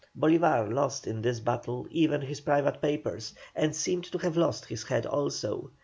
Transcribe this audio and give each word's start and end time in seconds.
Bolívar 0.17 0.73
lost 0.73 1.05
in 1.05 1.21
this 1.21 1.39
battle 1.39 1.85
even 1.91 2.21
his 2.21 2.41
private 2.41 2.81
papers, 2.81 3.35
and 3.55 3.75
seemed 3.75 4.05
to 4.11 4.17
have 4.17 4.35
lost 4.35 4.65
his 4.65 4.81
head 4.81 5.05
also. 5.05 5.69